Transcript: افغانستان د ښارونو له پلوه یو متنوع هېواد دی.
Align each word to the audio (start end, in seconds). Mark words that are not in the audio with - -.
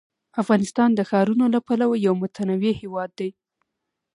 افغانستان 0.41 0.89
د 0.95 0.99
ښارونو 1.09 1.45
له 1.53 1.59
پلوه 1.67 1.95
یو 2.07 2.13
متنوع 2.23 2.73
هېواد 2.81 3.11
دی. 3.19 3.29